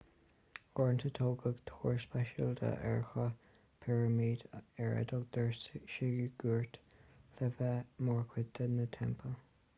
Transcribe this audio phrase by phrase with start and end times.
[0.77, 3.43] uaireanta tógadh túir speisialta ar chruth
[3.85, 5.53] pirimide ar a dtugtar
[5.99, 6.81] siogúráit
[7.43, 9.39] le bheith mar chuid de na teampaill